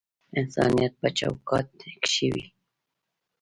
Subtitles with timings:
[0.39, 1.67] انسانیت په چوکاټ
[2.01, 2.45] کښی وی